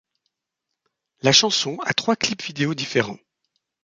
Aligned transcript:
La 1.21 1.31
chanson 1.31 1.77
a 1.85 1.93
trois 1.93 2.15
clips 2.15 2.41
vidéos 2.45 2.73
différents. 2.73 3.19